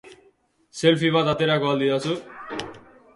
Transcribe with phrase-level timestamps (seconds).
[0.79, 2.17] Selfie bat aterako al didazu?